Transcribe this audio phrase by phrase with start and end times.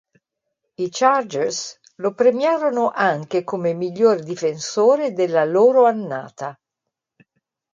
[0.77, 6.59] I Chargers lo premiarono anche come miglior difensore della loro annata.